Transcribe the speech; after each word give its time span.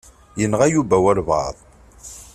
Yenɣa 0.39 0.65
Yuba 0.69 0.97
walebɛaḍ. 1.03 1.55